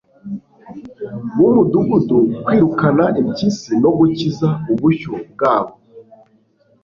w'umudugudu 1.39 2.17
kwirukana 2.45 3.05
impyisi 3.19 3.71
no 3.83 3.89
gukiza 3.97 4.49
ubushyo 4.71 5.13
bwabo 5.31 5.73